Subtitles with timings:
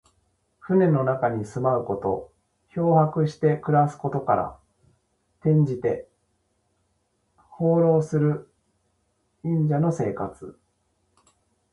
[0.61, 2.33] 船の中に住まうこと。
[2.71, 4.59] 漂泊して暮らすことから、
[5.43, 6.07] 転じて、
[7.35, 8.49] 放浪する
[9.43, 10.57] 隠者の生活。